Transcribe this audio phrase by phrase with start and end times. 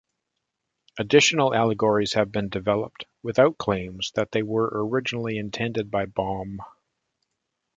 [0.97, 6.59] Additional allegories have been developed, without claims that they were originally intended by Baum.